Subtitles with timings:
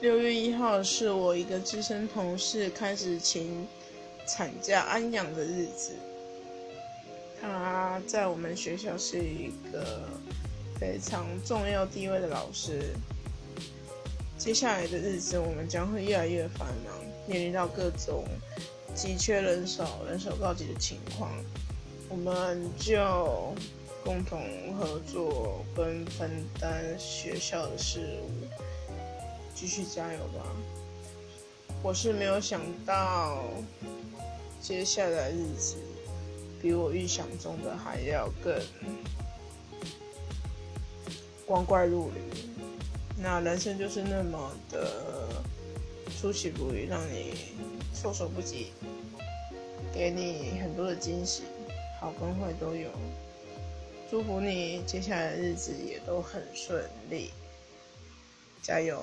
[0.00, 3.66] 六月一号是我一个资深同事开始请
[4.28, 5.90] 产假安养的日子。
[7.40, 10.08] 他在我们学校是一个
[10.78, 12.94] 非常重要地位的老师。
[14.36, 16.94] 接下来的日子，我们将会越来越繁忙，
[17.26, 18.24] 面临到各种
[18.94, 21.32] 急缺人手、人手告急的情况。
[22.08, 23.52] 我们就
[24.04, 24.40] 共同
[24.78, 26.30] 合作跟分
[26.60, 28.30] 担学校的事务。
[29.58, 30.46] 继续加油吧！
[31.82, 33.42] 我是没有想到，
[34.62, 35.74] 接下来日子
[36.62, 38.54] 比我预想中的还要更
[41.44, 42.48] 光怪陆离。
[43.20, 45.42] 那人生就是那么的
[46.20, 47.34] 出其不意，让你
[47.92, 48.68] 措手不及，
[49.92, 51.42] 给你很多的惊喜，
[52.00, 52.88] 好跟坏都有。
[54.08, 57.32] 祝福你接下来的日子也都很顺利，
[58.62, 59.02] 加油！